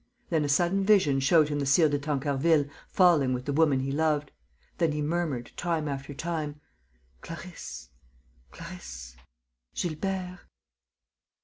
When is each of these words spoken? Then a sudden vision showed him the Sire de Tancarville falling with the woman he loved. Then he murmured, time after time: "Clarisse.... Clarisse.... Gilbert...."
Then 0.31 0.43
a 0.43 0.49
sudden 0.49 0.83
vision 0.83 1.19
showed 1.19 1.49
him 1.49 1.59
the 1.59 1.65
Sire 1.67 1.87
de 1.87 1.99
Tancarville 1.99 2.65
falling 2.87 3.35
with 3.35 3.45
the 3.45 3.53
woman 3.53 3.81
he 3.81 3.91
loved. 3.91 4.31
Then 4.79 4.93
he 4.93 4.99
murmured, 5.03 5.51
time 5.55 5.87
after 5.87 6.11
time: 6.15 6.59
"Clarisse.... 7.21 7.89
Clarisse.... 8.51 9.15
Gilbert...." 9.75 10.39